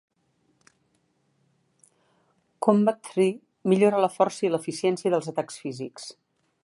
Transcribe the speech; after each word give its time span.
Combat 2.67 3.03
tree 3.09 3.69
millora 3.73 4.01
la 4.07 4.11
força 4.15 4.45
i 4.47 4.51
l'eficiència 4.55 5.13
dels 5.17 5.31
atacs 5.35 5.61
físics. 5.67 6.09